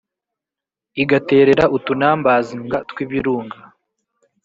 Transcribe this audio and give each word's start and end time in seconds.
igaterera 1.01 1.65
utunumbersnga 1.77 2.77
tw’ibirunga 2.89 3.57